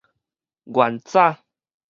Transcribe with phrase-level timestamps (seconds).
[0.65, 1.37] 原早